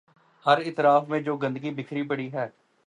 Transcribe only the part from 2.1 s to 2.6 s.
ہے۔